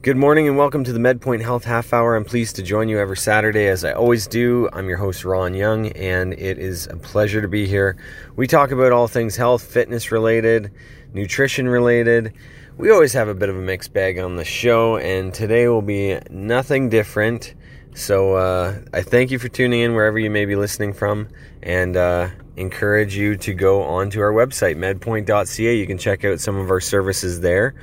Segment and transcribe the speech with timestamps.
[0.00, 2.14] Good morning and welcome to the MedPoint Health Half Hour.
[2.14, 4.68] I'm pleased to join you every Saturday as I always do.
[4.72, 7.96] I'm your host, Ron Young, and it is a pleasure to be here.
[8.36, 10.70] We talk about all things health, fitness related,
[11.12, 12.32] nutrition related.
[12.76, 15.82] We always have a bit of a mixed bag on the show, and today will
[15.82, 17.54] be nothing different.
[17.96, 21.28] So uh, I thank you for tuning in wherever you may be listening from,
[21.60, 25.76] and uh, encourage you to go onto our website, medpoint.ca.
[25.76, 27.74] You can check out some of our services there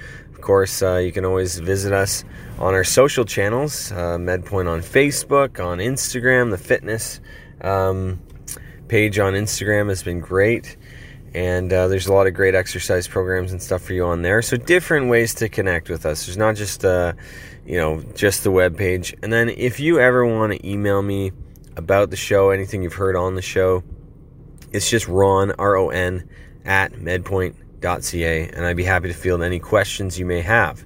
[0.46, 2.24] course, uh, you can always visit us
[2.60, 6.52] on our social channels uh, MedPoint on Facebook, on Instagram.
[6.52, 7.20] The fitness
[7.62, 8.22] um,
[8.88, 10.78] page on Instagram has been great.
[11.34, 14.42] And uh, there's a lot of great exercise programs and stuff for you on there.
[14.42, 16.26] So different ways to connect with us.
[16.26, 17.12] There's not just uh,
[17.66, 19.14] you know just the web page.
[19.22, 21.34] And then if you ever want to email me
[21.76, 23.84] about the show, anything you've heard on the show,
[24.72, 26.30] it's just Ron R O N
[26.64, 27.56] at medpoint
[27.86, 30.86] ca, and I'd be happy to field any questions you may have.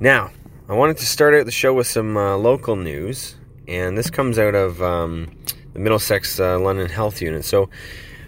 [0.00, 0.30] Now,
[0.68, 3.36] I wanted to start out the show with some uh, local news,
[3.66, 5.36] and this comes out of um,
[5.72, 7.44] the Middlesex uh, London Health Unit.
[7.44, 7.68] So,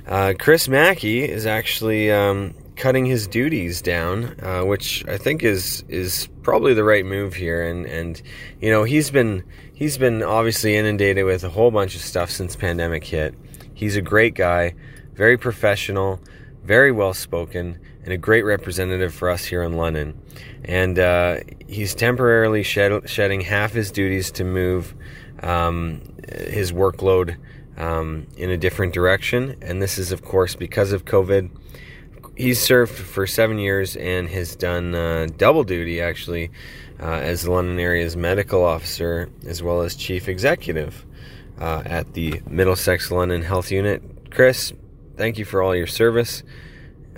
[0.06, 5.82] uh, Chris Mackie is actually um, cutting his duties down, uh, which I think is
[5.88, 7.62] is probably the right move here.
[7.62, 8.20] And and
[8.60, 9.42] you know he's been
[9.74, 13.34] he's been obviously inundated with a whole bunch of stuff since pandemic hit.
[13.74, 14.74] He's a great guy,
[15.14, 16.20] very professional
[16.66, 20.20] very well spoken, and a great representative for us here in London.
[20.64, 24.94] And uh, he's temporarily shed, shedding half his duties to move
[25.42, 27.36] um, his workload
[27.76, 29.56] um, in a different direction.
[29.62, 31.50] And this is, of course, because of COVID.
[32.36, 36.50] He's served for seven years and has done uh, double duty actually
[37.00, 41.06] uh, as the London area's medical officer as well as chief executive
[41.58, 44.02] uh, at the Middlesex London Health Unit.
[44.30, 44.74] Chris,
[45.16, 46.42] thank you for all your service.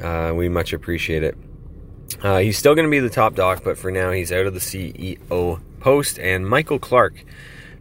[0.01, 1.37] Uh, we much appreciate it.
[2.23, 4.55] Uh, he's still going to be the top doc, but for now he's out of
[4.55, 6.19] the CEO post.
[6.19, 7.25] And Michael Clark,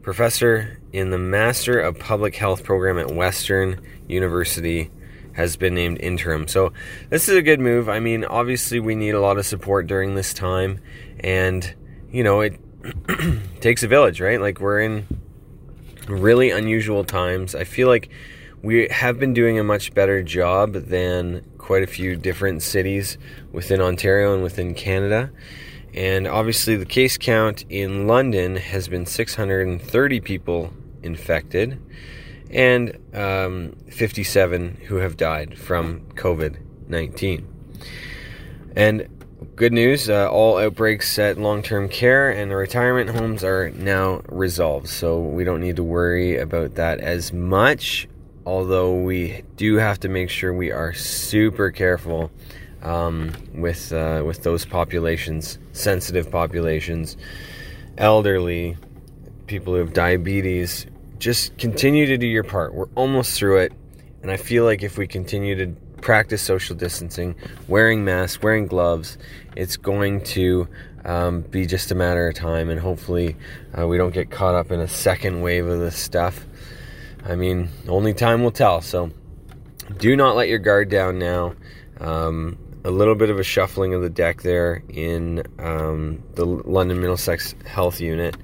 [0.01, 4.91] professor in the Master of Public Health program at Western University,
[5.33, 6.47] has been named interim.
[6.47, 6.73] So
[7.09, 7.87] this is a good move.
[7.87, 10.79] I mean, obviously we need a lot of support during this time,
[11.19, 11.75] and
[12.11, 12.59] you know it
[13.61, 14.41] takes a village, right?
[14.41, 15.05] Like we're in
[16.07, 17.53] really unusual times.
[17.53, 18.09] I feel like
[18.67, 23.17] we have been doing a much better job than quite a few different cities
[23.53, 25.31] within Ontario and within Canada.
[25.93, 31.81] And obviously, the case count in London has been 630 people infected
[32.51, 37.47] and um, 57 who have died from COVID 19.
[38.75, 39.07] And
[39.55, 44.23] good news uh, all outbreaks at long term care and the retirement homes are now
[44.27, 48.09] resolved, so we don't need to worry about that as much
[48.47, 52.31] although we do have to make sure we are super careful
[52.81, 57.17] um, with uh, with those populations, sensitive populations,
[57.97, 58.77] elderly,
[59.47, 60.87] people who have diabetes.
[61.19, 62.73] Just continue to do your part.
[62.73, 63.73] We're almost through it,
[64.21, 65.67] and I feel like if we continue to
[66.01, 67.35] practice social distancing,
[67.67, 69.17] wearing masks, wearing gloves,
[69.57, 70.69] it's going to
[71.03, 73.35] um, be just a matter of time, and hopefully
[73.77, 76.45] uh, we don't get caught up in a second wave of this stuff.
[77.25, 78.81] I mean, only time will tell.
[78.81, 79.11] So
[79.97, 81.55] do not let your guard down now.
[81.99, 87.01] Um, a little bit of a shuffling of the deck there in um, the London
[87.01, 88.37] Middlesex Health Unit.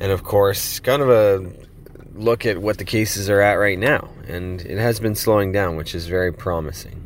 [0.00, 1.52] And of course, kind of a
[2.14, 4.08] look at what the cases are at right now.
[4.26, 7.00] And it has been slowing down, which is very promising.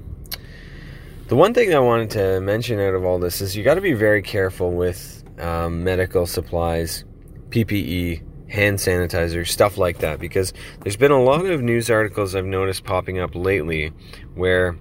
[1.29, 3.83] The one thing I wanted to mention out of all this is you got to
[3.83, 7.05] be very careful with um, medical supplies,
[7.51, 10.19] PPE, hand sanitizer, stuff like that.
[10.19, 13.93] Because there's been a lot of news articles I've noticed popping up lately
[14.35, 14.77] where,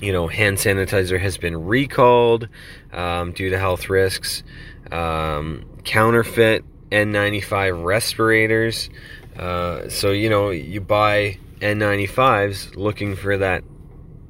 [0.00, 2.48] you know, hand sanitizer has been recalled
[2.92, 4.42] um, due to health risks,
[4.90, 8.90] um, counterfeit N95 respirators.
[9.36, 13.64] Uh, so, you know, you buy N95s looking for that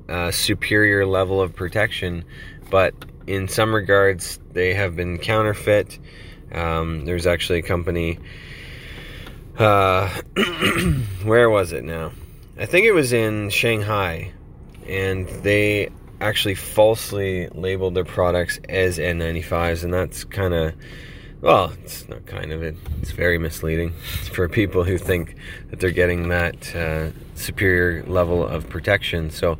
[0.08, 2.24] uh, superior level of protection,
[2.70, 2.94] but
[3.26, 5.98] in some regards, they have been counterfeit.
[6.52, 8.18] Um, there's actually a company.
[9.58, 10.08] Uh,
[11.24, 12.12] where was it now?
[12.58, 14.32] I think it was in Shanghai,
[14.86, 15.88] and they
[16.20, 20.74] actually falsely labeled their products as N95s, and that's kind of
[21.40, 22.76] well, it's not kind of it.
[23.00, 23.90] It's very misleading
[24.32, 25.34] for people who think
[25.70, 29.30] that they're getting that uh, superior level of protection.
[29.30, 29.58] So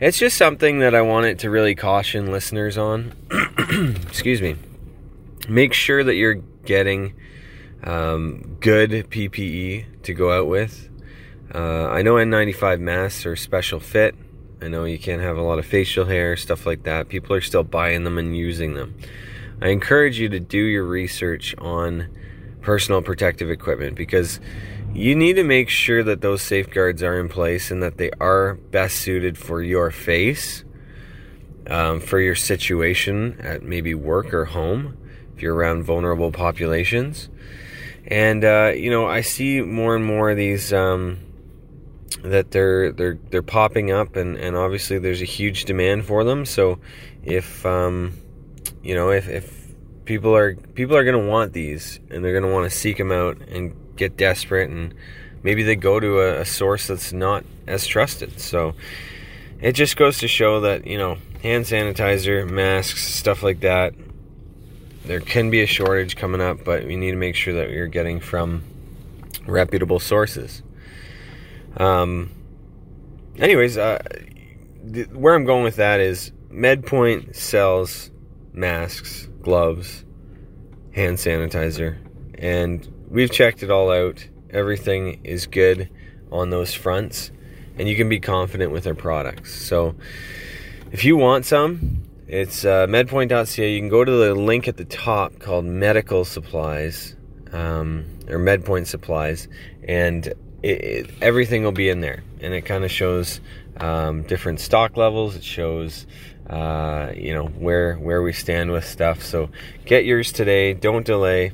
[0.00, 3.12] it's just something that I wanted to really caution listeners on.
[4.08, 4.56] Excuse me
[5.48, 7.14] make sure that you're getting
[7.82, 10.88] um, good PPE to go out with.
[11.54, 14.14] Uh, I know N95 masks are special fit.
[14.62, 17.08] I know you can't have a lot of facial hair, stuff like that.
[17.08, 18.94] People are still buying them and using them.
[19.60, 22.08] I encourage you to do your research on
[22.62, 24.40] personal protective equipment because
[24.94, 28.54] you need to make sure that those safeguards are in place and that they are
[28.54, 30.64] best suited for your face,
[31.66, 34.96] um, for your situation at maybe work or home,
[35.34, 37.28] if you're around vulnerable populations.
[38.06, 41.18] And uh, you know, I see more and more of these um,
[42.22, 46.44] that they're they're they're popping up, and, and obviously there's a huge demand for them.
[46.44, 46.78] So
[47.22, 48.12] if um,
[48.82, 52.50] you know if, if people are people are going to want these, and they're going
[52.50, 54.94] to want to seek them out and get desperate, and
[55.42, 58.38] maybe they go to a, a source that's not as trusted.
[58.38, 58.74] So
[59.62, 63.94] it just goes to show that you know hand sanitizer, masks, stuff like that
[65.04, 67.86] there can be a shortage coming up, but we need to make sure that you're
[67.86, 68.62] getting from
[69.46, 70.62] reputable sources.
[71.76, 72.30] Um,
[73.38, 73.98] anyways, uh,
[74.92, 78.10] th- where I'm going with that is MedPoint sells
[78.52, 80.04] masks, gloves,
[80.92, 81.98] hand sanitizer,
[82.38, 84.26] and we've checked it all out.
[84.50, 85.90] Everything is good
[86.30, 87.30] on those fronts,
[87.76, 89.54] and you can be confident with their products.
[89.54, 89.96] So,
[90.92, 92.02] if you want some,
[92.34, 93.72] it's uh, medpoint.ca.
[93.72, 97.14] You can go to the link at the top called Medical Supplies
[97.52, 99.46] um, or MedPoint Supplies,
[99.86, 100.34] and it,
[100.64, 102.24] it, everything will be in there.
[102.40, 103.40] And it kind of shows
[103.76, 105.36] um, different stock levels.
[105.36, 106.08] It shows
[106.50, 109.22] uh, you know where where we stand with stuff.
[109.22, 109.48] So
[109.84, 110.74] get yours today.
[110.74, 111.52] Don't delay,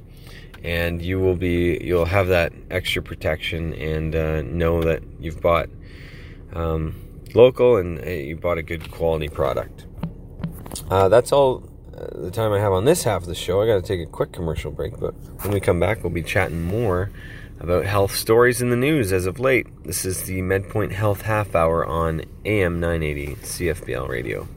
[0.65, 5.69] and you will be you'll have that extra protection and uh, know that you've bought
[6.55, 6.95] um,
[7.35, 9.85] local and uh, you bought a good quality product.
[10.91, 11.63] Uh, that's all
[11.97, 13.63] uh, the time I have on this half of the show.
[13.63, 16.23] I got to take a quick commercial break, but when we come back, we'll be
[16.23, 17.13] chatting more
[17.61, 19.69] about health stories in the news as of late.
[19.85, 24.49] This is the MedPoint Health Half Hour on AM 980 CFPL Radio.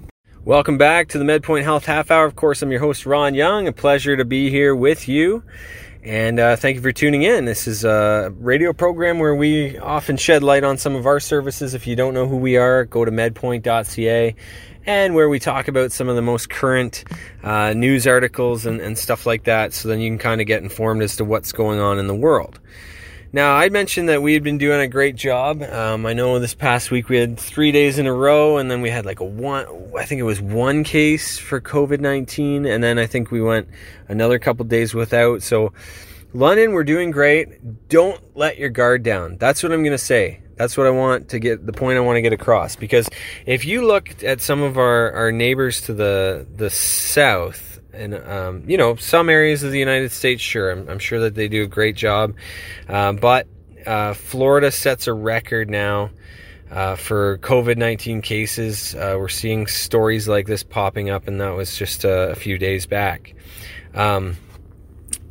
[0.43, 2.25] Welcome back to the MedPoint Health Half Hour.
[2.25, 3.67] Of course, I'm your host, Ron Young.
[3.67, 5.43] A pleasure to be here with you.
[6.01, 7.45] And uh, thank you for tuning in.
[7.45, 11.75] This is a radio program where we often shed light on some of our services.
[11.75, 14.35] If you don't know who we are, go to medpoint.ca
[14.85, 17.03] and where we talk about some of the most current
[17.43, 20.61] uh, news articles and, and stuff like that so then you can kind of get
[20.63, 22.59] informed as to what's going on in the world.
[23.35, 25.63] Now, I mentioned that we had been doing a great job.
[25.63, 28.81] Um, I know this past week we had three days in a row, and then
[28.81, 29.65] we had like a one,
[29.97, 33.67] I think it was one case for COVID 19, and then I think we went
[34.07, 35.41] another couple days without.
[35.41, 35.73] So,
[36.35, 37.89] London, we're doing great.
[37.89, 39.37] Don't let your guard down.
[39.37, 40.42] That's what I'm going to say.
[40.55, 43.09] That's what I want to get the point I want to get across because
[43.45, 48.63] if you look at some of our, our neighbors to the the south and um,
[48.67, 51.63] you know some areas of the United States, sure, I'm, I'm sure that they do
[51.63, 52.35] a great job,
[52.87, 53.47] uh, but
[53.85, 56.11] uh, Florida sets a record now.
[56.71, 58.95] Uh, for COVID 19 cases.
[58.95, 62.57] Uh, we're seeing stories like this popping up, and that was just a, a few
[62.57, 63.35] days back.
[63.93, 64.37] Um,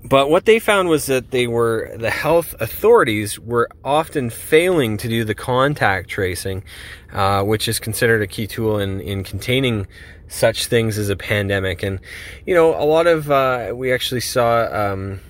[0.05, 5.09] but what they found was that they were the health authorities were often failing to
[5.09, 6.65] do the contact tracing,
[7.13, 9.87] uh, which is considered a key tool in in containing
[10.29, 11.83] such things as a pandemic.
[11.83, 12.01] And
[12.47, 14.65] you know, a lot of uh, we actually saw.
[14.65, 15.21] Um,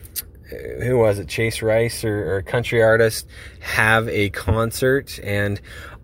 [0.82, 1.28] who was it?
[1.28, 3.26] Chase Rice or, or a country artist
[3.60, 5.58] have a concert, and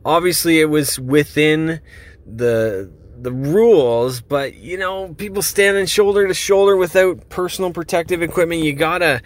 [0.06, 1.80] obviously it was within
[2.26, 2.90] the
[3.22, 8.72] the rules, but you know, people standing shoulder to shoulder without personal protective equipment, you
[8.72, 9.22] gotta,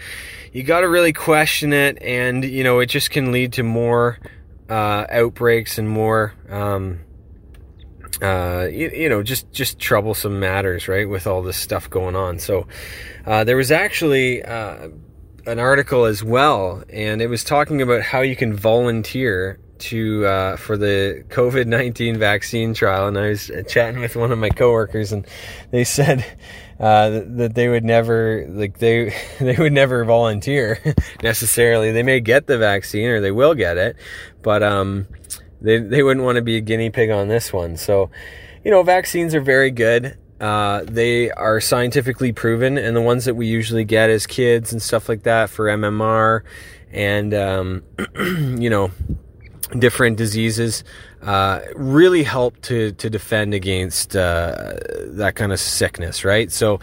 [0.52, 4.18] you gotta really question it, and you know, it just can lead to more
[4.68, 7.00] uh, outbreaks and more, um,
[8.20, 11.08] uh, you, you, know, just just troublesome matters, right?
[11.08, 12.66] With all this stuff going on, so
[13.26, 14.42] uh, there was actually.
[14.42, 14.88] Uh,
[15.44, 20.56] an article as well, and it was talking about how you can volunteer to uh,
[20.56, 25.12] for the COVID nineteen vaccine trial, and I was chatting with one of my coworkers,
[25.12, 25.26] and
[25.70, 26.24] they said
[26.78, 30.78] uh, that they would never like they they would never volunteer
[31.22, 31.92] necessarily.
[31.92, 33.96] They may get the vaccine or they will get it,
[34.42, 35.06] but um,
[35.60, 37.76] they they wouldn't want to be a guinea pig on this one.
[37.76, 38.10] So,
[38.64, 40.16] you know, vaccines are very good.
[40.40, 44.82] Uh, they are scientifically proven, and the ones that we usually get as kids and
[44.82, 46.42] stuff like that for MMR
[46.92, 47.82] and um,
[48.16, 48.90] you know
[49.78, 50.84] different diseases
[51.22, 54.74] uh, really help to to defend against uh,
[55.06, 56.50] that kind of sickness, right?
[56.50, 56.80] So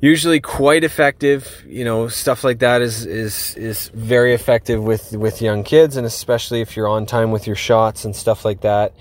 [0.00, 1.64] usually quite effective.
[1.66, 6.06] You know, stuff like that is is is very effective with with young kids, and
[6.06, 8.94] especially if you're on time with your shots and stuff like that.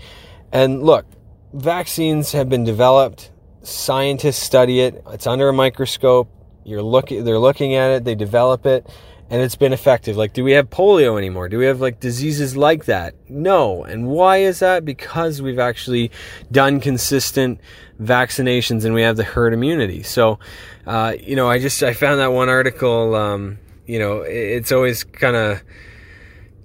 [0.52, 1.06] And look,
[1.54, 3.32] vaccines have been developed.
[3.62, 5.04] Scientists study it.
[5.10, 6.30] It's under a microscope.
[6.64, 7.24] You're looking.
[7.24, 8.04] They're looking at it.
[8.06, 8.88] They develop it
[9.30, 10.18] and it's been effective.
[10.18, 11.50] Like, do we have polio anymore?
[11.50, 13.16] Do we have like diseases like that?
[13.30, 13.84] No.
[13.84, 14.86] And why is that?
[14.86, 16.12] Because we've actually
[16.52, 17.60] done consistent
[18.02, 20.04] vaccinations and we have the herd immunity.
[20.04, 20.40] So,
[20.88, 23.16] uh, you know, I just I found that one article.
[23.16, 25.62] Um, you know, it's always kind of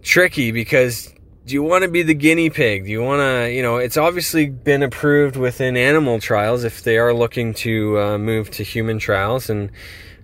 [0.03, 1.15] tricky because
[1.47, 2.85] do you want to be the guinea pig?
[2.85, 6.97] Do you want to, you know, it's obviously been approved within animal trials if they
[6.97, 9.71] are looking to uh, move to human trials, and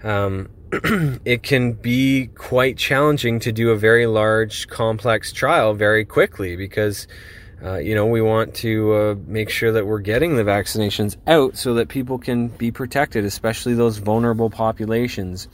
[0.03, 0.49] um,
[1.25, 7.07] it can be quite challenging to do a very large, complex trial very quickly because.
[7.63, 11.59] Uh, you know, we want to uh, make sure that we're getting the vaccinations out
[11.59, 15.47] so that people can be protected, especially those vulnerable populations,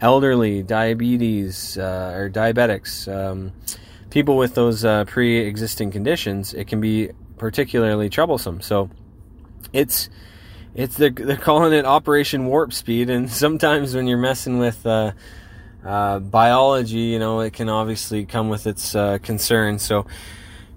[0.00, 3.52] elderly, diabetes, uh, or diabetics, um,
[4.10, 8.60] people with those uh, pre-existing conditions, it can be particularly troublesome.
[8.60, 8.90] So
[9.72, 10.08] it's
[10.78, 15.12] it's they're, they're calling it Operation Warp Speed, and sometimes when you're messing with uh,
[15.84, 19.82] uh, biology, you know, it can obviously come with its uh, concerns.
[19.82, 20.06] So.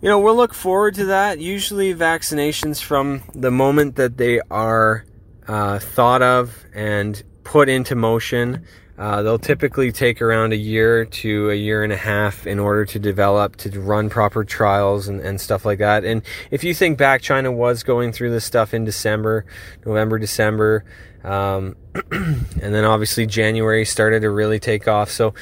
[0.04, 1.38] You know, we'll look forward to that.
[1.38, 5.06] Usually, vaccinations from the moment that they are
[5.48, 8.66] uh, thought of and put into motion
[9.02, 12.86] uh, they'll typically take around a year to a year and a half in order
[12.86, 16.06] to develop, to run proper trials and, and stuff like that.
[16.06, 16.22] And
[16.52, 19.44] if you think back, China was going through this stuff in December,
[19.88, 20.86] November, December.
[21.24, 21.78] Um,
[22.12, 25.10] and then obviously January started to really take off.
[25.10, 25.34] So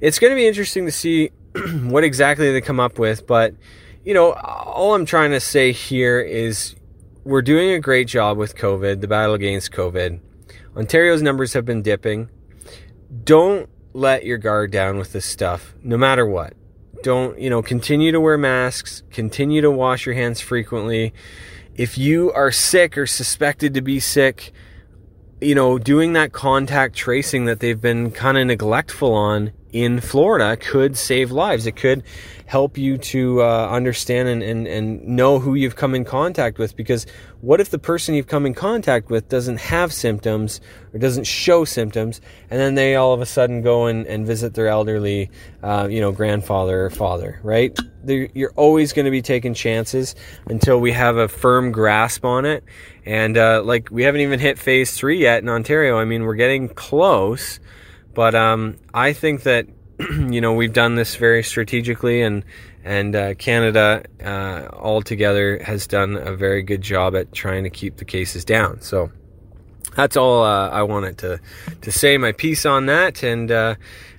[0.00, 1.30] it's going to be interesting to see
[1.82, 3.28] what exactly they come up with.
[3.28, 3.54] But,
[4.04, 6.74] you know, all I'm trying to say here is
[7.22, 10.18] we're doing a great job with COVID, the battle against COVID.
[10.76, 12.28] Ontario's numbers have been dipping
[13.24, 16.54] don't let your guard down with this stuff, no matter what.
[17.02, 21.14] Don't, you know, continue to wear masks, continue to wash your hands frequently.
[21.74, 24.52] If you are sick or suspected to be sick,
[25.40, 30.56] you know, doing that contact tracing that they've been kind of neglectful on in Florida
[30.56, 31.66] could save lives.
[31.66, 32.02] It could
[32.46, 36.74] help you to uh, understand and, and, and know who you've come in contact with.
[36.74, 37.06] Because
[37.42, 40.60] what if the person you've come in contact with doesn't have symptoms
[40.94, 44.54] or doesn't show symptoms, and then they all of a sudden go and, and visit
[44.54, 45.30] their elderly,
[45.62, 47.78] uh, you know, grandfather or father, right?
[48.02, 50.14] They're, you're always going to be taking chances
[50.46, 52.64] until we have a firm grasp on it.
[53.04, 55.98] And uh, like we haven't even hit phase three yet in Ontario.
[55.98, 57.60] I mean, we're getting close.
[58.18, 59.68] But um, I think that
[60.00, 62.44] you know we've done this very strategically, and
[62.82, 67.98] and uh, Canada uh, altogether has done a very good job at trying to keep
[67.98, 68.80] the cases down.
[68.80, 69.12] So
[69.94, 71.40] that's all uh, I wanted to
[71.82, 73.74] to say my piece on that, and uh,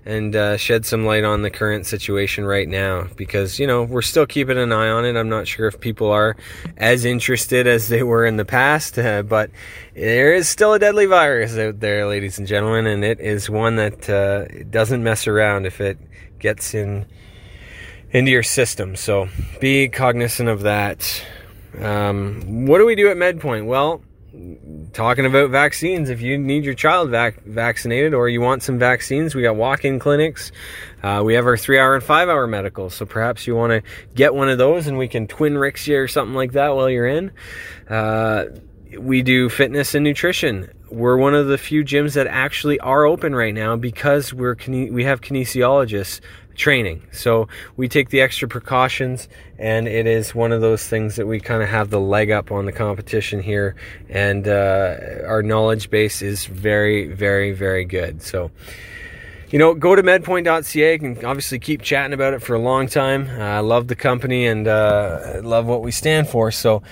[0.06, 4.02] and uh, shed some light on the current situation right now because you know we're
[4.02, 5.16] still keeping an eye on it.
[5.16, 6.36] I'm not sure if people are
[6.78, 9.52] as interested as they were in the past, uh, but
[9.94, 13.76] there is still a deadly virus out there, ladies and gentlemen, and it is one
[13.76, 15.98] that uh, doesn't mess around if it
[16.40, 17.06] gets in
[18.12, 18.96] into your system.
[18.96, 21.24] So be cognizant of that.
[21.80, 23.68] Um, what do we do at MedPoint?
[23.68, 24.02] Well,
[24.94, 29.36] talking about vaccines, if you need your child vac- vaccinated or you want some vaccines,
[29.36, 30.52] we got walk-in clinics.
[31.04, 33.82] Uh, we have our three-hour and five-hour medicals, so perhaps you want to
[34.16, 37.08] get one of those, and we can Twinrix you or something like that while you're
[37.08, 37.32] in.
[37.90, 38.46] Uh,
[38.98, 40.72] we do fitness and nutrition.
[40.90, 45.04] We're one of the few gyms that actually are open right now because we're we
[45.04, 46.22] have kinesiologists
[46.60, 47.02] training.
[47.12, 47.48] So
[47.78, 51.64] we take the extra precautions, and it is one of those things that we kind
[51.64, 53.76] of have the leg up on the competition here,
[54.10, 58.22] and uh, our knowledge base is very, very, very good.
[58.22, 58.52] So.
[59.52, 60.94] You know, go to medpoint.ca.
[60.94, 63.28] You can obviously keep chatting about it for a long time.
[63.28, 66.52] Uh, I love the company and uh, love what we stand for.
[66.52, 66.84] So,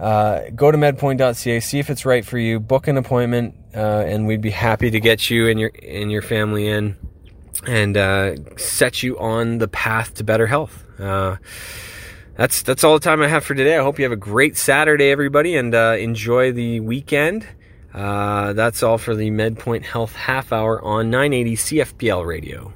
[0.00, 4.26] uh, go to medpoint.ca, see if it's right for you, book an appointment, uh, and
[4.26, 6.96] we'd be happy to get you and your and your family in
[7.66, 10.84] and uh, set you on the path to better health.
[10.98, 11.36] Uh,
[12.36, 13.76] that's that's all the time I have for today.
[13.76, 17.46] I hope you have a great Saturday, everybody, and uh, enjoy the weekend.
[17.92, 22.72] Uh, that's all for the MedPoint Health Half Hour on 980 CFPL Radio.